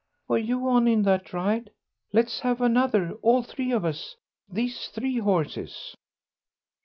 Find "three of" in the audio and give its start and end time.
3.43-3.85